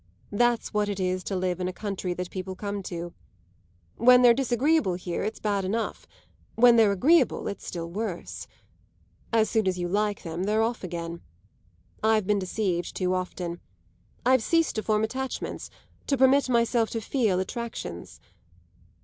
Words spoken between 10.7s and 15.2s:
again! I've been deceived too often; I've ceased to form